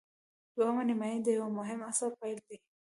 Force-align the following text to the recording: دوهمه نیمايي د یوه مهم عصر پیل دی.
دوهمه 0.55 0.83
نیمايي 0.89 1.17
د 1.23 1.27
یوه 1.37 1.47
مهم 1.57 1.79
عصر 1.89 2.09
پیل 2.19 2.37
دی. 2.47 2.57